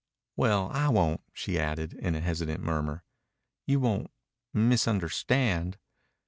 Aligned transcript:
"Well, 0.35 0.71
I 0.73 0.89
won't." 0.89 1.21
She 1.31 1.59
added, 1.59 1.93
in 1.93 2.15
a 2.15 2.21
hesitant 2.21 2.59
murmur, 2.63 3.03
"You 3.67 3.79
won't 3.79 4.09
misunderstand?" 4.51 5.77